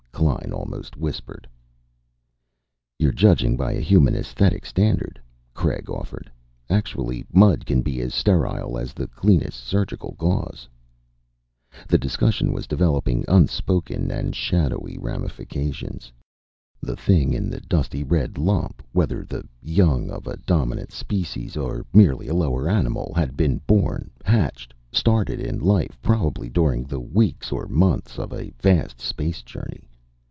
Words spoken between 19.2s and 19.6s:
the